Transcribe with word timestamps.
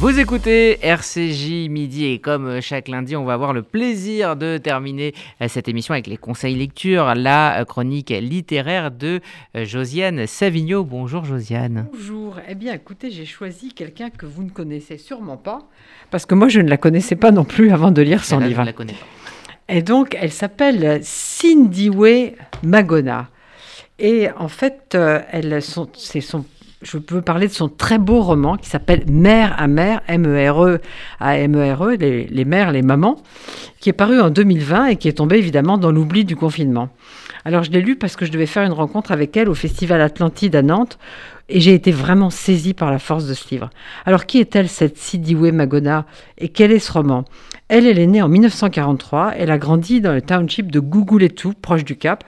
Vous 0.00 0.20
écoutez 0.20 0.78
RCJ 0.86 1.68
Midi 1.68 2.06
et 2.06 2.20
comme 2.20 2.60
chaque 2.60 2.86
lundi, 2.86 3.16
on 3.16 3.24
va 3.24 3.32
avoir 3.32 3.52
le 3.52 3.62
plaisir 3.62 4.36
de 4.36 4.56
terminer 4.56 5.12
euh, 5.42 5.48
cette 5.48 5.66
émission 5.66 5.92
avec 5.92 6.06
les 6.06 6.16
conseils 6.16 6.54
lecture, 6.54 7.16
la 7.16 7.58
euh, 7.58 7.64
chronique 7.64 8.10
littéraire 8.10 8.92
de 8.92 9.20
euh, 9.56 9.64
Josiane 9.64 10.28
Savigno. 10.28 10.84
Bonjour 10.84 11.24
Josiane. 11.24 11.88
Bonjour. 11.92 12.36
Eh 12.48 12.54
bien, 12.54 12.74
écoutez, 12.74 13.10
j'ai 13.10 13.26
choisi 13.26 13.72
quelqu'un 13.72 14.10
que 14.10 14.24
vous 14.24 14.44
ne 14.44 14.50
connaissez 14.50 14.98
sûrement 14.98 15.36
pas, 15.36 15.68
parce 16.12 16.26
que 16.26 16.36
moi, 16.36 16.48
je 16.48 16.60
ne 16.60 16.68
la 16.68 16.76
connaissais 16.76 17.16
pas 17.16 17.32
non 17.32 17.44
plus 17.44 17.72
avant 17.72 17.90
de 17.90 18.00
lire 18.00 18.22
son 18.22 18.36
Celle-là, 18.36 18.46
livre. 18.46 18.60
Je 18.60 18.62
ne 18.62 18.66
la 18.66 18.72
connais 18.74 18.92
pas. 18.92 19.74
Et 19.74 19.82
donc, 19.82 20.16
elle 20.20 20.30
s'appelle 20.30 21.00
Cindy 21.02 21.90
Magona. 22.62 23.28
Et 23.98 24.28
en 24.38 24.48
fait, 24.48 24.94
euh, 24.94 25.20
elle, 25.32 25.60
son, 25.60 25.88
c'est 25.94 26.20
son, 26.20 26.44
je 26.82 26.98
peux 26.98 27.22
parler 27.22 27.48
de 27.48 27.52
son 27.52 27.68
très 27.68 27.98
beau 27.98 28.20
roman 28.20 28.56
qui 28.56 28.68
s'appelle 28.68 29.04
Mère 29.08 29.54
à 29.58 29.66
mère, 29.66 30.00
M-E-R-E 30.06 30.80
à 31.18 31.36
M-E-R-E, 31.38 31.96
les, 31.96 32.26
les 32.26 32.44
mères, 32.44 32.70
les 32.70 32.82
mamans, 32.82 33.16
qui 33.80 33.88
est 33.88 33.94
paru 33.94 34.20
en 34.20 34.30
2020 34.30 34.86
et 34.86 34.96
qui 34.96 35.08
est 35.08 35.14
tombé 35.14 35.38
évidemment 35.38 35.78
dans 35.78 35.90
l'oubli 35.90 36.24
du 36.24 36.36
confinement. 36.36 36.88
Alors, 37.44 37.64
je 37.64 37.70
l'ai 37.70 37.80
lu 37.80 37.96
parce 37.96 38.16
que 38.16 38.26
je 38.26 38.32
devais 38.32 38.46
faire 38.46 38.64
une 38.64 38.72
rencontre 38.72 39.10
avec 39.12 39.36
elle 39.36 39.48
au 39.48 39.54
Festival 39.54 40.00
Atlantide 40.00 40.54
à 40.54 40.62
Nantes 40.62 40.98
et 41.48 41.60
j'ai 41.60 41.74
été 41.74 41.90
vraiment 41.92 42.30
saisie 42.30 42.74
par 42.74 42.90
la 42.90 42.98
force 42.98 43.26
de 43.26 43.34
ce 43.34 43.48
livre. 43.50 43.70
Alors, 44.04 44.26
qui 44.26 44.38
est-elle, 44.38 44.68
cette 44.68 44.98
Sidiwe 44.98 45.50
Magona? 45.52 46.04
Et 46.36 46.48
quel 46.50 46.72
est 46.72 46.78
ce 46.78 46.92
roman? 46.92 47.24
Elle, 47.68 47.86
elle 47.86 47.98
est 47.98 48.06
née 48.06 48.20
en 48.22 48.28
1943. 48.28 49.32
Elle 49.36 49.50
a 49.50 49.58
grandi 49.58 50.00
dans 50.00 50.12
le 50.12 50.20
township 50.22 50.70
de 50.70 50.80
Gougouletou, 50.80 51.54
proche 51.60 51.84
du 51.84 51.96
Cap. 51.96 52.24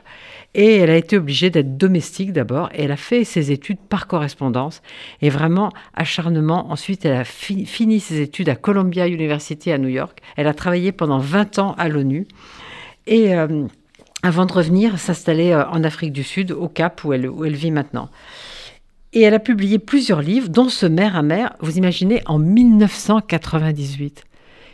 Et 0.54 0.76
elle 0.78 0.90
a 0.90 0.96
été 0.96 1.16
obligée 1.16 1.48
d'être 1.50 1.76
domestique 1.76 2.32
d'abord. 2.32 2.70
Et 2.74 2.84
elle 2.84 2.92
a 2.92 2.96
fait 2.96 3.24
ses 3.24 3.52
études 3.52 3.78
par 3.78 4.06
correspondance. 4.06 4.82
Et 5.22 5.28
vraiment, 5.30 5.70
acharnement. 5.94 6.70
Ensuite, 6.72 7.04
elle 7.04 7.16
a 7.16 7.24
fi- 7.24 7.66
fini 7.66 8.00
ses 8.00 8.20
études 8.20 8.48
à 8.48 8.56
Columbia 8.56 9.06
University 9.06 9.70
à 9.70 9.78
New 9.78 9.88
York. 9.88 10.18
Elle 10.36 10.46
a 10.46 10.54
travaillé 10.54 10.92
pendant 10.92 11.18
20 11.18 11.58
ans 11.58 11.74
à 11.78 11.88
l'ONU. 11.88 12.26
Et 13.06 13.34
euh, 13.34 13.66
avant 14.22 14.44
de 14.46 14.52
revenir, 14.52 14.98
s'installer 14.98 15.52
euh, 15.52 15.66
en 15.68 15.84
Afrique 15.84 16.12
du 16.12 16.24
Sud, 16.24 16.50
au 16.52 16.68
Cap, 16.68 17.04
où 17.04 17.12
elle 17.12 17.54
vit 17.54 17.70
maintenant. 17.70 18.08
Et 19.12 19.22
elle 19.22 19.34
a 19.34 19.40
publié 19.40 19.80
plusieurs 19.80 20.22
livres, 20.22 20.48
dont 20.48 20.68
ce 20.68 20.86
Mère 20.86 21.16
à 21.16 21.22
mère, 21.22 21.54
vous 21.60 21.78
imaginez, 21.78 22.22
en 22.26 22.38
1998. 22.38 24.24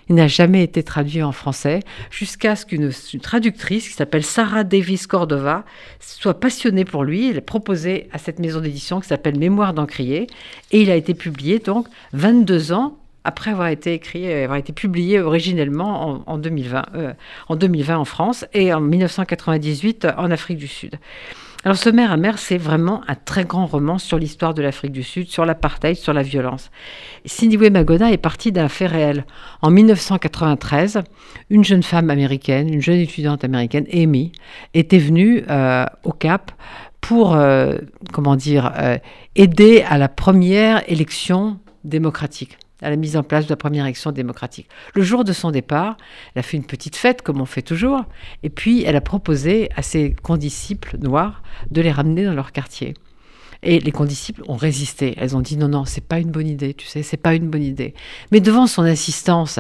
Il 0.09 0.15
n'a 0.15 0.29
jamais 0.29 0.63
été 0.63 0.83
traduit 0.83 1.23
en 1.23 1.33
français, 1.33 1.81
jusqu'à 2.11 2.55
ce 2.55 2.67
qu'une 2.67 2.93
une 3.15 3.21
traductrice 3.21 3.89
qui 3.89 3.95
s'appelle 3.95 4.23
Sarah 4.23 4.63
Davis 4.63 5.07
Cordova 5.07 5.65
soit 6.01 6.39
passionnée 6.39 6.85
pour 6.85 7.03
lui. 7.03 7.31
Elle 7.31 7.39
a 7.39 7.41
proposé 7.41 8.09
à 8.13 8.19
cette 8.19 8.39
maison 8.39 8.61
d'édition 8.61 9.01
qui 9.01 9.09
s'appelle 9.09 9.39
Mémoire 9.39 9.73
d'Encrier, 9.73 10.27
et 10.71 10.83
il 10.83 10.91
a 10.91 10.97
été 10.97 11.15
publié 11.15 11.59
donc 11.59 11.89
22 12.13 12.73
ans 12.73 12.99
après 13.25 13.51
avoir 13.51 13.69
été 13.69 13.95
écrit, 13.95 14.31
avoir 14.33 14.59
été 14.59 14.73
publié 14.73 15.19
originellement 15.19 16.25
en, 16.29 16.35
en 16.35 16.39
2020, 16.39 16.87
euh, 16.95 17.13
en 17.49 17.57
2020 17.57 17.99
en 17.99 18.05
France 18.05 18.45
et 18.53 18.73
en 18.73 18.81
1998 18.81 20.07
en 20.17 20.31
Afrique 20.31 20.59
du 20.59 20.69
Sud. 20.69 20.97
Alors, 21.67 21.77
ce 21.77 21.91
Mère 21.91 22.13
à 22.13 22.17
Mère, 22.17 22.39
c'est 22.39 22.59
vraiment 22.59 23.01
un 23.09 23.17
très 23.17 23.45
grand 23.45 23.67
roman 23.67 23.99
sur 23.99 24.19
l'histoire 24.19 24.55
de 24.55 24.63
l'Afrique 24.63 24.93
du 24.93 25.03
Sud, 25.03 25.27
sur 25.27 25.45
l'apartheid, 25.45 25.97
sur 25.97 26.13
la 26.13 26.23
violence. 26.23 26.71
Cindy 27.25 27.59
Magona 27.59 28.13
est 28.13 28.19
partie 28.19 28.53
d'un 28.53 28.69
fait 28.69 28.87
réel. 28.87 29.27
En 29.63 29.73
1993, 29.73 31.03
une 31.51 31.65
jeune 31.65 31.83
femme 31.83 32.09
américaine, 32.09 32.73
une 32.73 32.81
jeune 32.81 33.01
étudiante 33.01 33.43
américaine, 33.43 33.85
Amy, 33.93 34.31
était 34.75 34.99
venue 34.99 35.43
euh, 35.51 35.87
au 36.05 36.13
Cap 36.13 36.53
pour, 37.01 37.35
euh, 37.35 37.75
comment 38.13 38.37
dire, 38.37 38.73
euh, 38.79 38.99
aider 39.35 39.85
à 39.89 39.99
la 39.99 40.09
première 40.09 40.89
élection 40.89 41.59
démocratique 41.83 42.59
à 42.83 42.91
la 42.91 42.97
mise 42.97 43.17
en 43.17 43.23
place 43.23 43.47
de 43.47 43.51
la 43.51 43.57
première 43.57 43.85
élection 43.85 44.13
démocratique. 44.13 44.69
Le 44.95 45.03
jour 45.03 45.25
de 45.25 45.33
son 45.33 45.51
départ, 45.51 45.97
elle 46.35 46.41
a 46.41 46.43
fait 46.43 46.57
une 46.57 46.65
petite 46.65 46.97
fête, 46.97 47.23
comme 47.23 47.41
on 47.41 47.47
fait 47.47 47.63
toujours, 47.63 48.05
et 48.43 48.51
puis 48.51 48.83
elle 48.85 48.97
a 48.97 49.01
proposé 49.01 49.71
à 49.77 49.83
ses 49.83 50.15
condisciples 50.15 50.99
noirs 50.99 51.43
de 51.71 51.81
les 51.81 51.93
ramener 51.93 52.25
dans 52.25 52.35
leur 52.35 52.53
quartier. 52.53 52.95
Et 53.63 53.81
les 53.81 53.93
condisciples 53.93 54.43
ont 54.49 54.57
résisté. 54.57 55.15
Elles 55.17 55.37
ont 55.37 55.41
dit 55.41 55.57
non, 55.57 55.69
non, 55.69 55.85
c'est 55.87 56.05
pas 56.05 56.19
une 56.19 56.31
bonne 56.31 56.47
idée, 56.47 56.75
tu 56.75 56.87
sais, 56.87 57.03
c'est 57.03 57.17
pas 57.17 57.35
une 57.35 57.49
bonne 57.49 57.63
idée. 57.63 57.95
Mais 58.31 58.41
devant 58.41 58.67
son 58.67 58.83
insistance, 58.83 59.59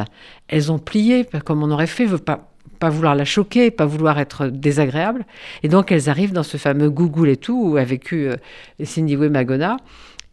elles 0.48 0.70
ont 0.70 0.78
plié, 0.78 1.26
comme 1.44 1.62
on 1.62 1.70
aurait 1.70 1.86
fait, 1.86 2.04
veut 2.04 2.18
pas 2.18 2.52
pas 2.78 2.90
vouloir 2.90 3.14
la 3.14 3.24
choquer, 3.24 3.70
pas 3.70 3.86
vouloir 3.86 4.18
être 4.18 4.48
désagréable. 4.48 5.24
Et 5.62 5.68
donc 5.68 5.90
elles 5.90 6.10
arrivent 6.10 6.32
dans 6.32 6.42
ce 6.42 6.58
fameux 6.58 6.90
Google 6.90 7.30
et 7.30 7.36
tout, 7.36 7.70
où 7.70 7.76
a 7.78 7.84
vécu 7.84 8.28
euh, 8.28 8.36
Cindy 8.84 9.16
Way 9.16 9.30
Magona. 9.30 9.78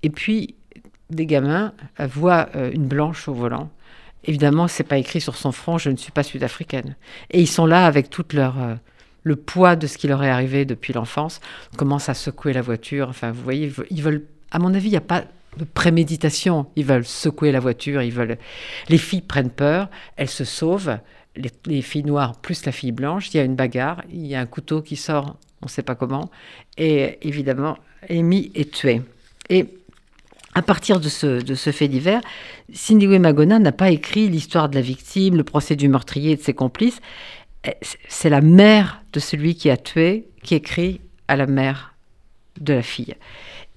Et 0.03 0.09
puis 0.09 0.55
des 1.13 1.25
gamins 1.25 1.73
voient 1.99 2.49
euh, 2.55 2.71
une 2.71 2.87
blanche 2.87 3.27
au 3.27 3.33
volant. 3.33 3.69
Évidemment, 4.25 4.67
c'est 4.67 4.83
pas 4.83 4.97
écrit 4.97 5.19
sur 5.21 5.35
son 5.35 5.51
front 5.51 5.77
je 5.77 5.89
ne 5.89 5.97
suis 5.97 6.11
pas 6.11 6.23
sud-africaine. 6.23 6.95
Et 7.31 7.41
ils 7.41 7.47
sont 7.47 7.65
là 7.65 7.85
avec 7.85 8.09
toute 8.09 8.33
leur 8.33 8.61
euh, 8.61 8.75
le 9.23 9.35
poids 9.35 9.75
de 9.75 9.87
ce 9.87 9.97
qui 9.97 10.07
leur 10.07 10.23
est 10.23 10.29
arrivé 10.29 10.65
depuis 10.65 10.93
l'enfance, 10.93 11.39
commencent 11.77 12.09
à 12.09 12.13
secouer 12.13 12.53
la 12.53 12.61
voiture. 12.61 13.09
Enfin, 13.09 13.31
vous 13.31 13.41
voyez, 13.41 13.71
ils 13.89 14.01
veulent. 14.01 14.25
À 14.51 14.59
mon 14.59 14.73
avis, 14.73 14.87
il 14.87 14.91
n'y 14.91 14.97
a 14.97 15.01
pas 15.01 15.23
de 15.57 15.63
préméditation. 15.63 16.67
Ils 16.75 16.85
veulent 16.85 17.05
secouer 17.05 17.51
la 17.51 17.59
voiture. 17.59 18.01
Ils 18.01 18.11
veulent. 18.11 18.37
Les 18.89 18.97
filles 18.97 19.21
prennent 19.21 19.49
peur. 19.49 19.89
Elles 20.15 20.29
se 20.29 20.43
sauvent. 20.43 20.99
Les, 21.35 21.49
les 21.65 21.81
filles 21.81 22.03
noires 22.03 22.35
plus 22.35 22.65
la 22.65 22.71
fille 22.71 22.91
blanche. 22.91 23.33
Il 23.33 23.37
y 23.37 23.39
a 23.39 23.43
une 23.43 23.55
bagarre. 23.55 24.03
Il 24.11 24.27
y 24.27 24.35
a 24.35 24.39
un 24.39 24.45
couteau 24.45 24.81
qui 24.81 24.95
sort. 24.95 25.37
On 25.61 25.65
ne 25.65 25.69
sait 25.69 25.83
pas 25.83 25.95
comment. 25.95 26.29
Et 26.77 27.17
évidemment, 27.27 27.77
Amy 28.09 28.51
est 28.53 28.71
tuée. 28.71 29.01
Et 29.49 29.69
à 30.55 30.61
partir 30.61 30.99
de 30.99 31.09
ce, 31.09 31.71
fait 31.71 31.87
divers, 31.87 32.21
Cindy 32.71 33.07
Magona 33.07 33.59
n'a 33.59 33.71
pas 33.71 33.89
écrit 33.89 34.29
l'histoire 34.29 34.69
de 34.69 34.75
la 34.75 34.81
victime, 34.81 35.35
le 35.35 35.43
procès 35.43 35.75
du 35.75 35.87
meurtrier 35.87 36.31
et 36.31 36.35
de 36.35 36.41
ses 36.41 36.53
complices. 36.53 36.99
C'est 38.07 38.29
la 38.29 38.41
mère 38.41 39.01
de 39.13 39.19
celui 39.19 39.55
qui 39.55 39.69
a 39.69 39.77
tué 39.77 40.27
qui 40.43 40.55
écrit 40.55 41.01
à 41.27 41.35
la 41.35 41.47
mère 41.47 41.95
de 42.59 42.73
la 42.73 42.81
fille. 42.81 43.15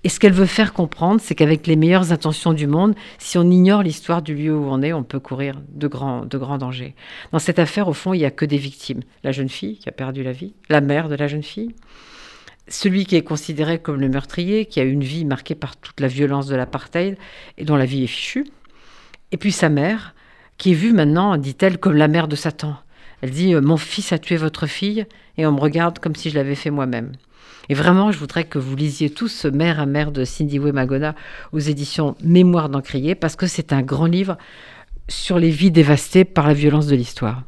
Et 0.04 0.08
ce 0.08 0.20
qu'elle 0.20 0.32
veut 0.32 0.46
faire 0.46 0.72
comprendre, 0.72 1.20
c'est 1.20 1.34
qu'avec 1.34 1.66
les 1.66 1.74
meilleures 1.74 2.12
intentions 2.12 2.52
du 2.52 2.68
monde, 2.68 2.94
si 3.18 3.38
on 3.38 3.50
ignore 3.50 3.82
l'histoire 3.82 4.22
du 4.22 4.36
lieu 4.36 4.56
où 4.56 4.66
on 4.70 4.80
est, 4.82 4.92
on 4.92 5.02
peut 5.02 5.18
courir 5.18 5.60
de 5.68 5.88
grands, 5.88 6.24
de 6.24 6.38
grands 6.38 6.58
dangers. 6.58 6.94
Dans 7.32 7.40
cette 7.40 7.58
affaire, 7.58 7.88
au 7.88 7.92
fond, 7.92 8.12
il 8.12 8.18
n'y 8.18 8.24
a 8.24 8.30
que 8.30 8.44
des 8.44 8.56
victimes. 8.56 9.00
La 9.24 9.32
jeune 9.32 9.48
fille 9.48 9.78
qui 9.78 9.88
a 9.88 9.92
perdu 9.92 10.22
la 10.22 10.30
vie, 10.30 10.54
la 10.68 10.80
mère 10.80 11.08
de 11.08 11.16
la 11.16 11.26
jeune 11.26 11.42
fille, 11.42 11.74
celui 12.68 13.06
qui 13.06 13.16
est 13.16 13.22
considéré 13.22 13.78
comme 13.78 14.00
le 14.00 14.08
meurtrier, 14.08 14.66
qui 14.66 14.80
a 14.80 14.84
une 14.84 15.04
vie 15.04 15.24
marquée 15.24 15.54
par 15.54 15.76
toute 15.76 16.00
la 16.00 16.08
violence 16.08 16.46
de 16.46 16.56
l'apartheid 16.56 17.16
et 17.58 17.64
dont 17.64 17.76
la 17.76 17.86
vie 17.86 18.04
est 18.04 18.08
fichue, 18.08 18.46
et 19.32 19.36
puis 19.36 19.52
sa 19.52 19.68
mère, 19.68 20.14
qui 20.58 20.72
est 20.72 20.74
vue 20.74 20.92
maintenant, 20.92 21.36
dit-elle, 21.36 21.78
comme 21.78 21.94
la 21.94 22.08
mère 22.08 22.28
de 22.28 22.36
Satan. 22.36 22.76
Elle 23.22 23.30
dit 23.30 23.54
Mon 23.54 23.76
fils 23.76 24.12
a 24.12 24.18
tué 24.18 24.36
votre 24.36 24.66
fille, 24.66 25.06
et 25.36 25.46
on 25.46 25.52
me 25.52 25.60
regarde 25.60 25.98
comme 25.98 26.14
si 26.14 26.30
je 26.30 26.34
l'avais 26.34 26.54
fait 26.54 26.70
moi-même. 26.70 27.12
Et 27.68 27.74
vraiment, 27.74 28.12
je 28.12 28.18
voudrais 28.18 28.44
que 28.44 28.58
vous 28.58 28.76
lisiez 28.76 29.10
tous 29.10 29.28
ce 29.28 29.48
Mère 29.48 29.80
à 29.80 29.86
mère 29.86 30.12
de 30.12 30.24
Cindy 30.24 30.58
Magona 30.58 31.14
aux 31.52 31.58
éditions 31.58 32.14
Mémoire 32.22 32.68
d'Encrier, 32.68 33.14
parce 33.14 33.36
que 33.36 33.46
c'est 33.46 33.72
un 33.72 33.82
grand 33.82 34.06
livre 34.06 34.38
sur 35.08 35.38
les 35.38 35.50
vies 35.50 35.70
dévastées 35.70 36.24
par 36.24 36.46
la 36.46 36.54
violence 36.54 36.86
de 36.86 36.96
l'histoire. 36.96 37.42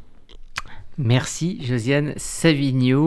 Merci 0.97 1.65
Josiane 1.65 2.12
Savigno. 2.17 3.07